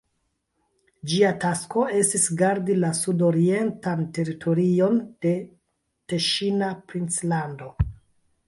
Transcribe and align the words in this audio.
Ĝia 1.11 1.33
tasko 1.43 1.83
estis 1.99 2.25
gardi 2.39 2.77
la 2.85 2.89
sudorientan 3.01 4.03
teritorion 4.19 4.99
de 5.27 5.37
la 5.37 5.49
Teŝina 6.15 6.75
princlando. 6.93 7.71